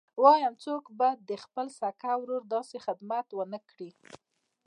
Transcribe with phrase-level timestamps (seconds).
[0.23, 3.89] وايم څوک به د خپل سکه ورور داسې خدمت ونه کي.